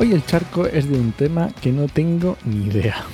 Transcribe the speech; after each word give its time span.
Hoy 0.00 0.14
el 0.14 0.24
charco 0.24 0.64
es 0.64 0.88
de 0.88 0.98
un 0.98 1.12
tema 1.12 1.50
que 1.60 1.72
no 1.72 1.86
tengo 1.86 2.38
ni 2.46 2.68
idea. 2.68 3.04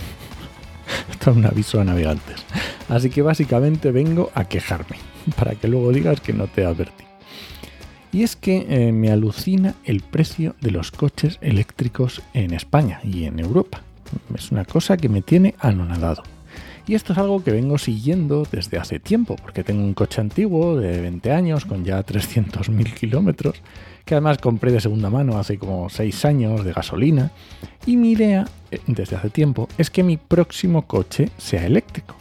Esto 1.10 1.32
es 1.32 1.36
un 1.36 1.44
aviso 1.44 1.80
a 1.80 1.84
navegantes. 1.84 2.44
Así 2.88 3.10
que 3.10 3.22
básicamente 3.22 3.90
vengo 3.90 4.30
a 4.36 4.44
quejarme, 4.44 4.96
para 5.36 5.56
que 5.56 5.66
luego 5.66 5.90
digas 5.90 6.20
que 6.20 6.32
no 6.32 6.46
te 6.46 6.64
advertí. 6.64 7.02
Y 8.12 8.22
es 8.22 8.36
que 8.36 8.66
eh, 8.68 8.92
me 8.92 9.10
alucina 9.10 9.74
el 9.82 10.00
precio 10.00 10.54
de 10.60 10.70
los 10.70 10.92
coches 10.92 11.38
eléctricos 11.40 12.22
en 12.34 12.54
España 12.54 13.00
y 13.02 13.24
en 13.24 13.40
Europa. 13.40 13.82
Es 14.32 14.52
una 14.52 14.64
cosa 14.64 14.96
que 14.96 15.08
me 15.08 15.22
tiene 15.22 15.56
anonadado. 15.58 16.22
Y 16.86 16.94
esto 16.94 17.12
es 17.12 17.18
algo 17.18 17.42
que 17.42 17.50
vengo 17.50 17.78
siguiendo 17.78 18.46
desde 18.50 18.78
hace 18.78 19.00
tiempo, 19.00 19.34
porque 19.36 19.64
tengo 19.64 19.82
un 19.82 19.94
coche 19.94 20.20
antiguo 20.20 20.76
de 20.76 21.00
20 21.00 21.32
años 21.32 21.64
con 21.64 21.84
ya 21.84 22.04
300.000 22.04 22.94
kilómetros 22.94 23.60
que 24.06 24.14
además 24.14 24.38
compré 24.38 24.70
de 24.70 24.80
segunda 24.80 25.10
mano 25.10 25.36
hace 25.36 25.58
como 25.58 25.90
6 25.90 26.24
años 26.24 26.64
de 26.64 26.72
gasolina. 26.72 27.32
Y 27.86 27.96
mi 27.96 28.12
idea, 28.12 28.46
eh, 28.70 28.78
desde 28.86 29.16
hace 29.16 29.30
tiempo, 29.30 29.68
es 29.76 29.90
que 29.90 30.04
mi 30.04 30.16
próximo 30.16 30.86
coche 30.86 31.28
sea 31.36 31.66
eléctrico. 31.66 32.14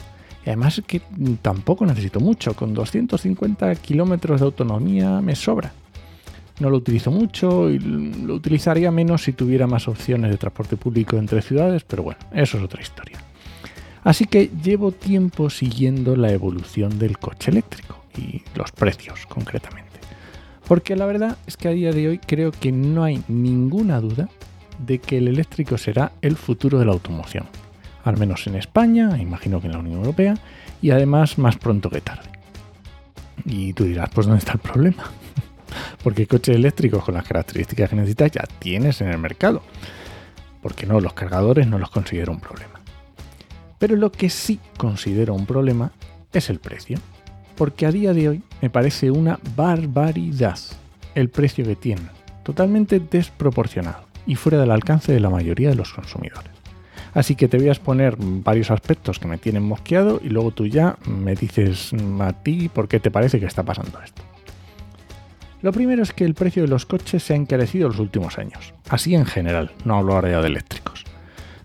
Y 0.43 0.49
además 0.49 0.81
que 0.85 1.01
tampoco 1.43 1.85
necesito 1.85 2.19
mucho, 2.19 2.55
con 2.55 2.73
250 2.73 3.75
kilómetros 3.75 4.41
de 4.41 4.45
autonomía 4.47 5.21
me 5.21 5.35
sobra. 5.35 5.71
No 6.59 6.71
lo 6.71 6.77
utilizo 6.77 7.11
mucho 7.11 7.69
y 7.69 7.77
lo 7.77 8.33
utilizaría 8.33 8.89
menos 8.89 9.23
si 9.23 9.33
tuviera 9.33 9.67
más 9.67 9.87
opciones 9.87 10.31
de 10.31 10.37
transporte 10.37 10.77
público 10.77 11.17
entre 11.17 11.43
ciudades, 11.43 11.83
pero 11.83 12.01
bueno, 12.01 12.19
eso 12.33 12.57
es 12.57 12.63
otra 12.63 12.81
historia. 12.81 13.19
Así 14.05 14.25
que 14.25 14.51
llevo 14.63 14.91
tiempo 14.91 15.49
siguiendo 15.49 16.15
la 16.15 16.31
evolución 16.31 16.99
del 16.99 17.17
coche 17.17 17.49
eléctrico 17.49 18.05
y 18.15 18.43
los 18.53 18.71
precios 18.71 19.25
concretamente. 19.25 19.99
Porque 20.67 20.95
la 20.95 21.07
verdad 21.07 21.37
es 21.47 21.57
que 21.57 21.69
a 21.69 21.71
día 21.71 21.91
de 21.91 22.07
hoy 22.07 22.19
creo 22.19 22.51
que 22.51 22.71
no 22.71 23.03
hay 23.03 23.23
ninguna 23.27 23.99
duda 23.99 24.29
de 24.77 24.99
que 24.99 25.17
el 25.17 25.27
eléctrico 25.27 25.79
será 25.79 26.11
el 26.21 26.37
futuro 26.37 26.77
de 26.77 26.85
la 26.85 26.91
automoción. 26.91 27.45
Al 28.03 28.17
menos 28.17 28.45
en 28.45 28.53
España, 28.55 29.17
imagino 29.19 29.59
que 29.59 29.65
en 29.65 29.73
la 29.73 29.79
Unión 29.79 29.97
Europea, 29.97 30.35
y 30.83 30.91
además 30.91 31.39
más 31.39 31.57
pronto 31.57 31.89
que 31.89 32.01
tarde. 32.01 32.29
Y 33.43 33.73
tú 33.73 33.85
dirás, 33.85 34.11
pues 34.13 34.27
¿dónde 34.27 34.39
está 34.39 34.53
el 34.53 34.59
problema? 34.59 35.03
Porque 36.03 36.27
coches 36.27 36.55
eléctricos 36.55 37.03
con 37.03 37.15
las 37.15 37.27
características 37.27 37.89
que 37.89 37.95
necesitas 37.95 38.31
ya 38.31 38.43
tienes 38.59 39.01
en 39.01 39.07
el 39.07 39.17
mercado. 39.17 39.63
Porque 40.61 40.85
no, 40.85 40.99
los 40.99 41.13
cargadores 41.13 41.65
no 41.65 41.79
los 41.79 41.89
considero 41.89 42.31
un 42.31 42.39
problema. 42.39 42.84
Pero 43.79 43.95
lo 43.95 44.11
que 44.11 44.29
sí 44.29 44.59
considero 44.77 45.33
un 45.33 45.45
problema 45.45 45.91
es 46.33 46.49
el 46.49 46.59
precio 46.59 46.97
porque 47.55 47.85
a 47.85 47.91
día 47.91 48.13
de 48.13 48.29
hoy 48.29 48.43
me 48.61 48.69
parece 48.69 49.11
una 49.11 49.39
barbaridad 49.55 50.59
el 51.15 51.29
precio 51.29 51.65
que 51.65 51.75
tiene, 51.75 52.03
totalmente 52.43 52.99
desproporcionado 52.99 54.05
y 54.27 54.35
fuera 54.35 54.59
del 54.59 54.71
alcance 54.71 55.13
de 55.13 55.19
la 55.19 55.29
mayoría 55.29 55.69
de 55.69 55.75
los 55.75 55.93
consumidores. 55.93 56.51
Así 57.13 57.35
que 57.35 57.47
te 57.47 57.57
voy 57.57 57.69
a 57.69 57.71
exponer 57.71 58.17
varios 58.19 58.71
aspectos 58.71 59.19
que 59.19 59.27
me 59.27 59.37
tienen 59.37 59.63
mosqueado 59.63 60.19
y 60.21 60.27
luego 60.27 60.51
tú 60.51 60.67
ya 60.67 60.97
me 61.05 61.35
dices 61.35 61.91
a 62.19 62.33
ti 62.33 62.67
por 62.67 62.89
qué 62.89 62.99
te 62.99 63.11
parece 63.11 63.39
que 63.39 63.45
está 63.45 63.63
pasando 63.63 64.01
esto. 64.03 64.21
Lo 65.61 65.71
primero 65.71 66.03
es 66.03 66.11
que 66.11 66.25
el 66.25 66.33
precio 66.33 66.63
de 66.63 66.67
los 66.67 66.85
coches 66.85 67.23
se 67.23 67.33
ha 67.33 67.37
encarecido 67.37 67.87
en 67.87 67.93
los 67.93 68.01
últimos 68.01 68.37
años, 68.37 68.73
así 68.89 69.15
en 69.15 69.25
general, 69.25 69.71
no 69.85 69.95
hablo 69.97 70.13
ahora 70.13 70.29
ya 70.29 70.41
de 70.41 70.47
eléctricos. 70.47 70.94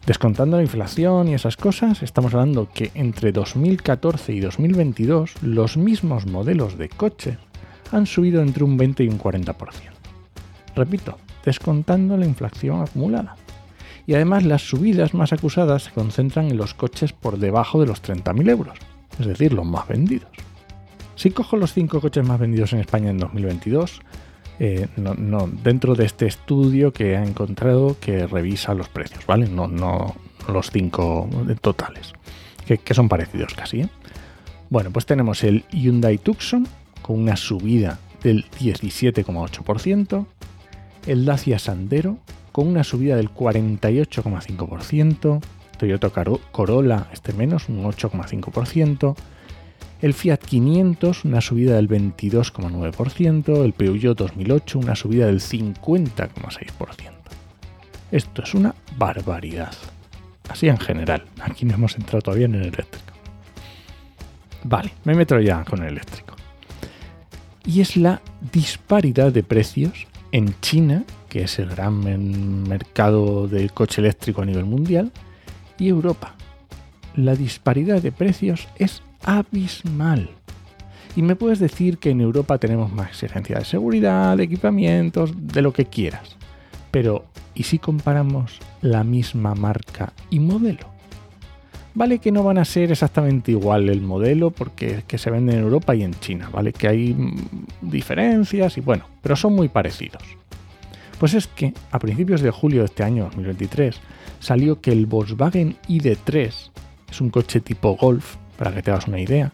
Descontando 0.07 0.57
la 0.57 0.63
inflación 0.63 1.29
y 1.29 1.35
esas 1.35 1.57
cosas, 1.57 2.03
estamos 2.03 2.33
hablando 2.33 2.69
que 2.73 2.91
entre 2.95 3.33
2014 3.33 4.33
y 4.33 4.41
2022 4.41 5.43
los 5.43 5.77
mismos 5.77 6.27
modelos 6.27 6.79
de 6.79 6.89
coche 6.89 7.39
han 7.93 8.07
subido 8.07 8.41
entre 8.41 8.65
un 8.65 8.77
20 8.77 9.05
y 9.05 9.09
un 9.09 9.19
40%. 9.19 9.55
Repito, 10.75 11.19
descontando 11.45 12.17
la 12.17 12.27
inflación 12.27 12.83
acumulada. 12.83 13.37
Y 14.07 14.15
además 14.15 14.45
las 14.45 14.63
subidas 14.63 15.13
más 15.13 15.33
acusadas 15.33 15.85
se 15.85 15.91
concentran 15.93 16.47
en 16.47 16.57
los 16.57 16.75
coches 16.75 17.13
por 17.13 17.39
debajo 17.39 17.81
de 17.81 17.87
los 17.87 18.03
30.000 18.03 18.51
euros, 18.51 18.79
es 19.19 19.27
decir, 19.27 19.53
los 19.53 19.67
más 19.67 19.87
vendidos. 19.87 20.31
Si 21.15 21.31
cojo 21.31 21.59
los 21.59 21.75
5 21.75 22.01
coches 22.01 22.27
más 22.27 22.41
vendidos 22.41 22.73
en 22.73 22.81
España 22.81 23.11
en 23.11 23.19
2022, 23.19 24.01
eh, 24.63 24.89
no, 24.97 25.49
dentro 25.65 25.95
de 25.95 26.05
este 26.05 26.27
estudio 26.27 26.93
que 26.93 27.17
ha 27.17 27.25
encontrado 27.25 27.97
que 27.99 28.27
revisa 28.27 28.75
los 28.75 28.91
precios, 28.91 29.25
¿vale? 29.25 29.49
No, 29.49 29.67
no 29.67 30.15
los 30.49 30.71
cinco 30.71 31.31
totales, 31.63 32.13
que, 32.67 32.79
son 32.93 33.09
parecidos 33.09 33.55
casi. 33.55 33.81
¿eh? 33.81 33.89
Bueno, 34.69 34.91
pues 34.91 35.07
tenemos 35.07 35.45
el 35.45 35.65
Hyundai 35.71 36.19
Tucson 36.19 36.69
con 37.01 37.19
una 37.19 37.37
subida 37.37 38.01
del 38.23 38.45
17,8%, 38.51 40.27
el 41.07 41.25
Dacia 41.25 41.59
Sandero 41.59 42.19
con 42.53 42.69
una 42.69 42.85
subida 42.85 43.17
del 43.17 43.33
48,5%, 43.33 45.41
Toyota 45.79 46.11
Corolla, 46.53 47.07
este 47.15 47.33
menos, 47.33 47.71
un 47.71 47.83
8,5%, 47.85 49.17
el 50.03 50.15
Fiat 50.15 50.39
500 50.39 51.25
una 51.25 51.41
subida 51.41 51.77
del 51.77 51.89
22,9%, 51.89 53.65
el 53.65 53.73
Peugeot 53.73 54.17
2008 54.17 54.79
una 54.79 54.95
subida 54.95 55.27
del 55.27 55.41
50,6%. 55.41 57.11
Esto 58.11 58.43
es 58.43 58.55
una 58.55 58.75
barbaridad. 58.97 59.75
Así 60.49 60.69
en 60.69 60.79
general, 60.79 61.25
aquí 61.41 61.65
no 61.65 61.75
hemos 61.75 61.97
entrado 61.97 62.23
todavía 62.23 62.47
en 62.47 62.57
el 62.57 62.63
eléctrico. 62.63 63.13
Vale, 64.65 64.93
me 65.05 65.15
meto 65.15 65.39
ya 65.39 65.65
con 65.65 65.83
el 65.83 65.89
eléctrico. 65.89 66.35
Y 67.65 67.81
es 67.81 67.97
la 67.97 68.21
disparidad 68.53 69.33
de 69.33 69.43
precios 69.43 70.07
en 70.33 70.59
China, 70.61 71.05
que 71.29 71.43
es 71.43 71.59
el 71.59 71.69
gran 71.69 72.01
mercado 72.69 73.47
del 73.47 73.73
coche 73.73 74.01
eléctrico 74.01 74.43
a 74.43 74.47
nivel 74.47 74.65
mundial, 74.65 75.13
y 75.79 75.89
Europa. 75.89 76.35
La 77.15 77.35
disparidad 77.35 78.03
de 78.03 78.13
precios 78.13 78.69
es 78.77 79.03
abismal. 79.25 80.31
Y 81.17 81.23
me 81.23 81.37
puedes 81.37 81.59
decir 81.59 81.99
que 81.99 82.11
en 82.11 82.21
Europa 82.21 82.59
tenemos 82.59 82.93
más 82.93 83.11
exigencia 83.11 83.59
de 83.59 83.65
seguridad, 83.65 84.37
de 84.37 84.45
equipamientos, 84.45 85.33
de 85.37 85.63
lo 85.63 85.73
que 85.73 85.87
quieras. 85.87 86.37
Pero, 86.91 87.25
¿y 87.55 87.65
si 87.65 87.79
comparamos 87.79 88.59
la 88.81 89.05
misma 89.05 89.55
marca 89.55 90.13
y 90.31 90.39
modelo? 90.39 90.89
Vale 91.95 92.21
que 92.21 92.31
no 92.31 92.45
van 92.45 92.59
a 92.59 92.65
ser 92.65 92.93
exactamente 92.93 93.51
igual 93.51 93.89
el 93.89 94.01
modelo 94.01 94.51
porque 94.51 94.99
es 94.99 95.05
que 95.05 95.19
se 95.19 95.31
venden 95.31 95.59
en 95.59 95.65
Europa 95.65 95.95
y 95.95 96.05
en 96.05 96.15
China, 96.15 96.49
¿vale? 96.53 96.73
Que 96.73 96.87
hay 96.87 97.15
mm, 97.15 97.91
diferencias 97.91 98.79
y 98.79 98.81
bueno, 98.81 99.05
pero 99.21 99.35
son 99.35 99.55
muy 99.55 99.69
parecidos. 99.69 100.23
Pues 101.19 101.35
es 101.35 101.49
que 101.49 101.75
a 101.91 101.99
principios 101.99 102.41
de 102.41 102.51
julio 102.51 102.81
de 102.81 102.87
este 102.87 103.03
año 103.03 103.25
2023 103.25 104.01
salió 104.39 104.81
que 104.81 104.93
el 104.93 105.07
Volkswagen 105.07 105.77
ID3 105.89 106.71
es 107.11 107.21
un 107.21 107.31
coche 107.31 107.61
tipo 107.61 107.97
Golf 107.97 108.37
para 108.61 108.73
que 108.75 108.83
te 108.83 108.91
hagas 108.91 109.09
una 109.09 109.19
idea, 109.19 109.53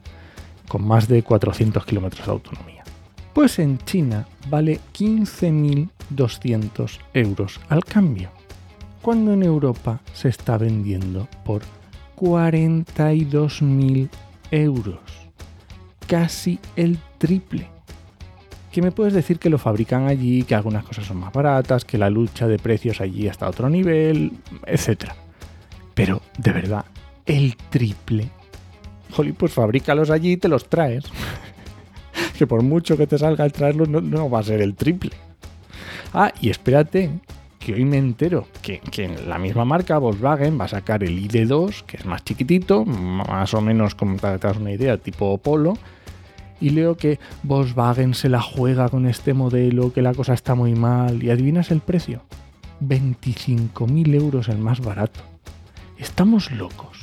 con 0.66 0.84
más 0.84 1.06
de 1.06 1.22
400 1.22 1.86
kilómetros 1.86 2.26
de 2.26 2.32
autonomía. 2.32 2.82
Pues 3.32 3.60
en 3.60 3.78
China 3.78 4.26
vale 4.50 4.80
15.200 4.92 6.98
euros 7.14 7.60
al 7.68 7.84
cambio, 7.84 8.30
cuando 9.02 9.32
en 9.32 9.44
Europa 9.44 10.00
se 10.12 10.28
está 10.28 10.58
vendiendo 10.58 11.28
por 11.44 11.62
42.000 12.16 14.08
euros, 14.50 14.98
casi 16.08 16.58
el 16.74 16.98
triple. 17.18 17.68
Que 18.72 18.82
me 18.82 18.90
puedes 18.90 19.14
decir 19.14 19.38
que 19.38 19.50
lo 19.50 19.58
fabrican 19.58 20.08
allí, 20.08 20.42
que 20.42 20.56
algunas 20.56 20.84
cosas 20.84 21.06
son 21.06 21.18
más 21.18 21.32
baratas, 21.32 21.84
que 21.84 21.96
la 21.96 22.10
lucha 22.10 22.48
de 22.48 22.58
precios 22.58 23.00
allí 23.00 23.28
está 23.28 23.46
a 23.46 23.50
otro 23.50 23.70
nivel, 23.70 24.32
etc. 24.66 25.12
Pero, 25.94 26.22
de 26.38 26.50
verdad, 26.50 26.86
el 27.24 27.56
triple 27.70 28.30
Jolly, 29.16 29.32
pues 29.32 29.52
fabrícalos 29.52 30.10
allí 30.10 30.32
y 30.32 30.36
te 30.36 30.48
los 30.48 30.68
traes. 30.68 31.04
que 32.38 32.46
por 32.46 32.62
mucho 32.62 32.96
que 32.96 33.06
te 33.06 33.18
salga 33.18 33.44
el 33.44 33.52
traerlos, 33.52 33.88
no, 33.88 34.30
va 34.30 34.40
a 34.40 34.42
ser 34.42 34.60
el 34.60 34.74
triple. 34.74 35.12
Ah, 36.12 36.32
y 36.40 36.50
espérate, 36.50 37.10
que 37.58 37.74
hoy 37.74 37.84
me 37.84 37.98
entero 37.98 38.46
que, 38.62 38.80
que, 38.80 39.08
la 39.08 39.38
misma 39.38 39.64
marca 39.64 39.98
Volkswagen 39.98 40.58
va 40.60 40.66
a 40.66 40.68
sacar 40.68 41.02
el 41.02 41.18
ID2, 41.18 41.84
que 41.84 41.96
es 41.96 42.04
más 42.04 42.24
chiquitito, 42.24 42.84
más 42.84 43.54
o 43.54 43.60
menos, 43.60 43.94
como 43.94 44.16
te 44.16 44.38
das 44.38 44.56
una 44.56 44.72
idea, 44.72 44.98
tipo 44.98 45.36
Polo. 45.38 45.74
Y 46.58 46.70
leo 46.70 46.96
que 46.96 47.18
Volkswagen 47.42 48.14
se 48.14 48.30
la 48.30 48.40
juega 48.40 48.88
con 48.88 49.06
este 49.06 49.34
modelo, 49.34 49.92
que 49.92 50.00
la 50.00 50.14
cosa 50.14 50.32
está 50.32 50.54
muy 50.54 50.74
mal. 50.74 51.22
¿Y 51.22 51.30
adivinas 51.30 51.70
el 51.70 51.80
precio? 51.80 52.22
25.000 52.82 54.14
euros 54.14 54.48
el 54.48 54.58
más 54.58 54.80
barato 54.80 55.20
Estamos 55.98 56.50
locos. 56.50 56.95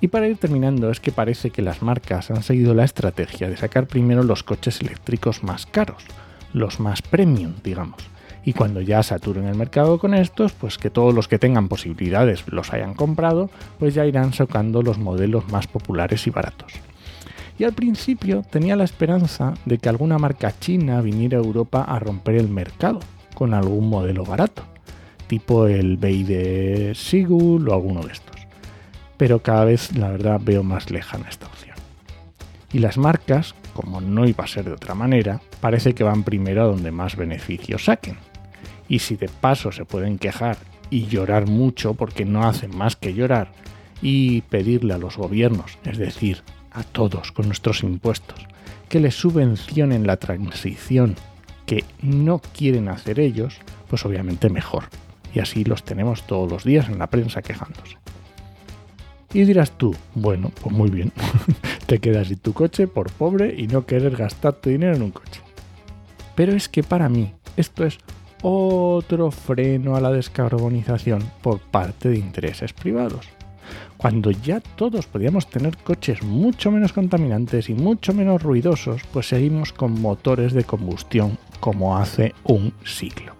Y 0.00 0.08
para 0.08 0.28
ir 0.28 0.36
terminando, 0.36 0.90
es 0.90 1.00
que 1.00 1.12
parece 1.12 1.50
que 1.50 1.62
las 1.62 1.82
marcas 1.82 2.30
han 2.30 2.42
seguido 2.42 2.74
la 2.74 2.84
estrategia 2.84 3.48
de 3.48 3.56
sacar 3.56 3.86
primero 3.86 4.22
los 4.22 4.42
coches 4.42 4.80
eléctricos 4.80 5.42
más 5.42 5.66
caros, 5.66 6.04
los 6.52 6.80
más 6.80 7.00
premium, 7.02 7.54
digamos. 7.62 8.02
Y 8.44 8.52
cuando 8.52 8.82
ya 8.82 9.02
saturen 9.02 9.46
el 9.46 9.54
mercado 9.54 9.98
con 9.98 10.12
estos, 10.12 10.52
pues 10.52 10.76
que 10.76 10.90
todos 10.90 11.14
los 11.14 11.28
que 11.28 11.38
tengan 11.38 11.68
posibilidades 11.68 12.44
los 12.48 12.72
hayan 12.74 12.92
comprado, 12.92 13.48
pues 13.78 13.94
ya 13.94 14.04
irán 14.04 14.34
sacando 14.34 14.82
los 14.82 14.98
modelos 14.98 15.48
más 15.50 15.66
populares 15.66 16.26
y 16.26 16.30
baratos. 16.30 16.72
Y 17.58 17.64
al 17.64 17.72
principio 17.72 18.42
tenía 18.50 18.76
la 18.76 18.84
esperanza 18.84 19.54
de 19.64 19.78
que 19.78 19.88
alguna 19.88 20.18
marca 20.18 20.52
china 20.58 21.00
viniera 21.00 21.38
a 21.38 21.42
Europa 21.42 21.82
a 21.82 21.98
romper 21.98 22.34
el 22.34 22.48
mercado 22.48 23.00
con 23.34 23.54
algún 23.54 23.88
modelo 23.88 24.24
barato, 24.24 24.64
tipo 25.28 25.66
el 25.66 25.96
BI 25.96 26.24
de 26.24 26.92
Sigul 26.94 27.66
o 27.68 27.72
alguno 27.72 28.02
de 28.02 28.12
estos 28.12 28.33
pero 29.16 29.42
cada 29.42 29.64
vez 29.64 29.96
la 29.96 30.10
verdad 30.10 30.40
veo 30.42 30.62
más 30.62 30.90
lejana 30.90 31.28
esta 31.28 31.46
opción. 31.46 31.76
Y 32.72 32.80
las 32.80 32.98
marcas, 32.98 33.54
como 33.72 34.00
no 34.00 34.26
iba 34.26 34.44
a 34.44 34.48
ser 34.48 34.64
de 34.64 34.72
otra 34.72 34.94
manera, 34.94 35.40
parece 35.60 35.94
que 35.94 36.04
van 36.04 36.24
primero 36.24 36.62
a 36.62 36.66
donde 36.66 36.90
más 36.90 37.16
beneficios 37.16 37.84
saquen. 37.84 38.16
Y 38.88 38.98
si 38.98 39.16
de 39.16 39.28
paso 39.28 39.72
se 39.72 39.84
pueden 39.84 40.18
quejar 40.18 40.56
y 40.90 41.06
llorar 41.06 41.46
mucho 41.46 41.94
porque 41.94 42.24
no 42.24 42.44
hacen 42.44 42.76
más 42.76 42.96
que 42.96 43.14
llorar 43.14 43.52
y 44.02 44.42
pedirle 44.42 44.94
a 44.94 44.98
los 44.98 45.16
gobiernos, 45.16 45.78
es 45.84 45.98
decir, 45.98 46.42
a 46.72 46.82
todos 46.82 47.32
con 47.32 47.46
nuestros 47.46 47.82
impuestos, 47.82 48.46
que 48.88 49.00
les 49.00 49.14
subvencionen 49.14 50.06
la 50.06 50.16
transición 50.16 51.14
que 51.66 51.84
no 52.02 52.40
quieren 52.40 52.88
hacer 52.88 53.20
ellos, 53.20 53.58
pues 53.88 54.04
obviamente 54.04 54.50
mejor. 54.50 54.84
Y 55.32 55.40
así 55.40 55.64
los 55.64 55.84
tenemos 55.84 56.26
todos 56.26 56.50
los 56.50 56.64
días 56.64 56.88
en 56.88 56.98
la 56.98 57.08
prensa 57.08 57.42
quejándose. 57.42 58.03
Y 59.34 59.44
dirás 59.44 59.72
tú, 59.72 59.94
bueno, 60.14 60.52
pues 60.62 60.74
muy 60.74 60.90
bien, 60.90 61.12
te 61.86 61.98
quedas 61.98 62.28
sin 62.28 62.38
tu 62.38 62.52
coche 62.52 62.86
por 62.86 63.10
pobre 63.10 63.54
y 63.58 63.66
no 63.66 63.84
querer 63.84 64.16
gastar 64.16 64.54
tu 64.54 64.70
dinero 64.70 64.94
en 64.94 65.02
un 65.02 65.10
coche. 65.10 65.40
Pero 66.36 66.52
es 66.52 66.68
que 66.68 66.84
para 66.84 67.08
mí 67.08 67.32
esto 67.56 67.84
es 67.84 67.98
otro 68.42 69.32
freno 69.32 69.96
a 69.96 70.00
la 70.00 70.12
descarbonización 70.12 71.22
por 71.42 71.58
parte 71.58 72.10
de 72.10 72.18
intereses 72.18 72.72
privados. 72.72 73.26
Cuando 73.96 74.30
ya 74.30 74.60
todos 74.60 75.06
podíamos 75.06 75.48
tener 75.48 75.78
coches 75.78 76.22
mucho 76.22 76.70
menos 76.70 76.92
contaminantes 76.92 77.68
y 77.70 77.74
mucho 77.74 78.14
menos 78.14 78.42
ruidosos, 78.42 79.02
pues 79.12 79.28
seguimos 79.28 79.72
con 79.72 80.00
motores 80.00 80.52
de 80.52 80.64
combustión 80.64 81.38
como 81.58 81.96
hace 81.96 82.34
un 82.44 82.72
siglo. 82.84 83.34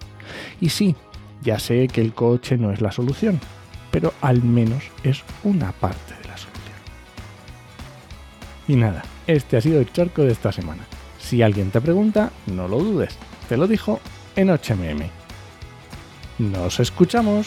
Y 0.60 0.70
sí, 0.70 0.96
ya 1.42 1.60
sé 1.60 1.86
que 1.86 2.00
el 2.00 2.14
coche 2.14 2.56
no 2.56 2.72
es 2.72 2.80
la 2.80 2.90
solución, 2.90 3.38
pero 3.94 4.12
al 4.22 4.42
menos 4.42 4.82
es 5.04 5.22
una 5.44 5.70
parte 5.70 6.14
de 6.20 6.28
la 6.28 6.36
solución. 6.36 6.74
Y 8.66 8.74
nada, 8.74 9.04
este 9.28 9.56
ha 9.56 9.60
sido 9.60 9.78
el 9.78 9.92
charco 9.92 10.22
de 10.22 10.32
esta 10.32 10.50
semana. 10.50 10.82
Si 11.20 11.42
alguien 11.42 11.70
te 11.70 11.80
pregunta, 11.80 12.32
no 12.46 12.66
lo 12.66 12.80
dudes, 12.80 13.16
te 13.48 13.56
lo 13.56 13.68
dijo 13.68 14.00
en 14.34 14.48
HMM. 14.48 15.08
Nos 16.40 16.80
escuchamos. 16.80 17.46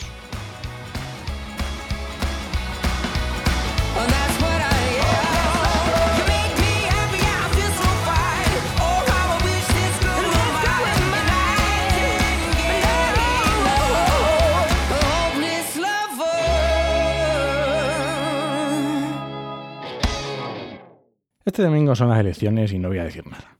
Este 21.48 21.64
domingo 21.64 21.96
son 21.96 22.10
las 22.10 22.20
elecciones 22.20 22.74
y 22.74 22.78
no 22.78 22.90
voy 22.90 22.98
a 22.98 23.06
decir 23.06 23.26
nada. 23.26 23.58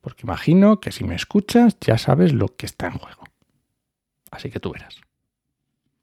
Porque 0.00 0.22
imagino 0.24 0.80
que 0.80 0.90
si 0.90 1.04
me 1.04 1.14
escuchas 1.14 1.76
ya 1.80 1.96
sabes 1.96 2.32
lo 2.32 2.48
que 2.48 2.66
está 2.66 2.88
en 2.88 2.94
juego. 2.94 3.22
Así 4.32 4.50
que 4.50 4.58
tú 4.58 4.72
verás. 4.72 4.96